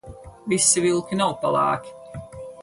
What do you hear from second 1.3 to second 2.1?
pelēki.